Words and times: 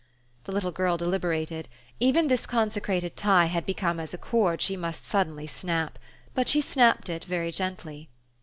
The 0.45 0.51
little 0.51 0.71
girl 0.71 0.97
deliberated; 0.97 1.67
even 1.99 2.27
this 2.27 2.47
consecrated 2.47 3.15
tie 3.15 3.45
had 3.45 3.67
become 3.67 3.99
as 3.99 4.15
a 4.15 4.17
cord 4.17 4.59
she 4.59 4.75
must 4.75 5.05
suddenly 5.05 5.45
snap. 5.45 5.99
But 6.33 6.49
she 6.49 6.59
snapped 6.59 7.07
it 7.07 7.23
very 7.25 7.51
gently. 7.51 8.09